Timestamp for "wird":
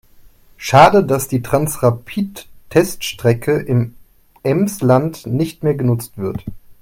6.17-6.43